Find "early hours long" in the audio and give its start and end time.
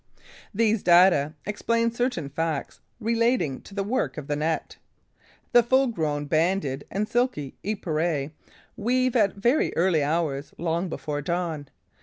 9.77-10.89